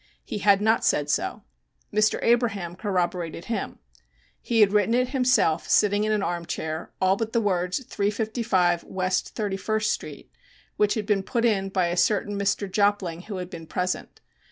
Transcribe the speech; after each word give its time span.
He 0.25 0.39
had 0.39 0.61
not 0.61 0.83
said 0.83 1.11
so. 1.11 1.43
Mr. 1.93 2.17
Abraham 2.23 2.75
corroborated 2.75 3.45
him. 3.45 3.77
He 4.41 4.61
had 4.61 4.73
written 4.73 4.95
it 4.95 5.09
himself 5.09 5.69
sitting 5.69 6.05
in 6.05 6.11
an 6.11 6.23
armchair, 6.23 6.91
all 6.99 7.15
but 7.15 7.33
the 7.33 7.39
words 7.39 7.85
"355 7.85 8.83
West 8.85 9.35
Thirty 9.35 9.57
first 9.57 9.91
Street," 9.91 10.31
which 10.75 10.95
had 10.95 11.05
been 11.05 11.21
put 11.21 11.45
in 11.45 11.69
by 11.69 11.89
a 11.89 11.97
certain 11.97 12.35
Mr. 12.35 12.67
Jopling 12.67 13.25
who 13.25 13.37
had 13.37 13.51
been 13.51 13.67
present. 13.67 14.21